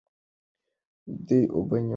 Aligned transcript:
دوی 1.25 1.41
اوبه 1.55 1.77
نیولې 1.79 1.87
وې. 1.87 1.89